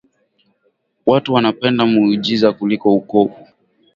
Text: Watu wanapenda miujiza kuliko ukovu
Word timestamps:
Watu 1.05 1.33
wanapenda 1.33 1.85
miujiza 1.85 2.53
kuliko 2.53 2.95
ukovu 2.95 3.47